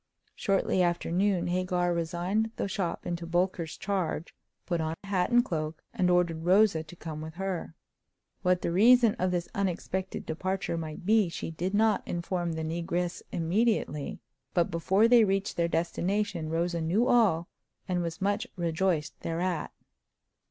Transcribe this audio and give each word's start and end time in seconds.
Shortly 0.35 0.81
after 0.81 1.11
noon 1.11 1.45
Hagar 1.45 1.93
resigned 1.93 2.49
the 2.55 2.67
shop 2.67 3.05
into 3.05 3.27
Bolker's 3.27 3.77
charge, 3.77 4.33
put 4.65 4.81
on 4.81 4.95
hat 5.03 5.29
and 5.29 5.45
cloak, 5.45 5.83
and 5.93 6.09
ordered 6.09 6.43
Rosa 6.43 6.81
to 6.81 6.95
come 6.95 7.21
with 7.21 7.35
her. 7.35 7.75
What 8.41 8.63
the 8.63 8.71
reason 8.71 9.13
of 9.19 9.29
this 9.29 9.47
unexpected 9.53 10.25
departure 10.25 10.75
might 10.75 11.05
be 11.05 11.29
she 11.29 11.51
did 11.51 11.75
not 11.75 12.01
inform 12.07 12.53
the 12.53 12.63
negress 12.63 13.21
immediately; 13.31 14.19
but 14.55 14.71
before 14.71 15.07
they 15.07 15.23
reached 15.23 15.55
their 15.55 15.67
destination 15.67 16.49
Rosa 16.49 16.81
knew 16.81 17.05
all, 17.07 17.47
and 17.87 18.01
was 18.01 18.19
much 18.19 18.47
rejoiced 18.57 19.19
thereat. 19.19 19.71